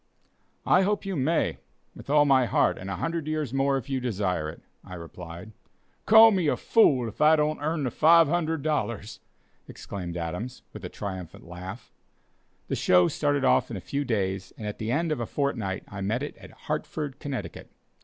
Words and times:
"I 0.65 0.81
hope 0.81 1.05
you 1.05 1.15
may, 1.15 1.59
with 1.95 2.09
all 2.09 2.25
my 2.25 2.47
heart, 2.47 2.79
and 2.79 2.89
a 2.89 2.95
hundred 2.95 3.27
years 3.27 3.53
more 3.53 3.77
if 3.77 3.87
you 3.87 3.99
desire 3.99 4.49
it," 4.49 4.63
I 4.83 4.95
replied. 4.95 5.51
"Call 6.07 6.31
me 6.31 6.47
a 6.47 6.57
fool 6.57 7.07
if 7.07 7.21
I 7.21 7.35
don't 7.35 7.59
earn 7.61 7.83
the 7.83 7.91
$500!" 7.91 9.19
exclaimed 9.67 10.17
Adams, 10.17 10.63
with 10.73 10.83
a 10.83 10.89
triumphant 10.89 11.47
laugh. 11.47 11.91
The 12.67 12.75
"show" 12.75 13.07
started 13.09 13.45
off 13.45 13.69
in 13.69 13.77
a 13.77 13.79
few 13.79 14.03
days, 14.03 14.51
and 14.57 14.65
at 14.65 14.79
the 14.79 14.91
end 14.91 15.11
of 15.11 15.19
a 15.19 15.27
fortnight 15.27 15.83
I 15.87 16.01
met 16.01 16.23
it 16.23 16.35
at 16.37 16.49
Hartford, 16.49 17.19
Connecticut. 17.19 17.69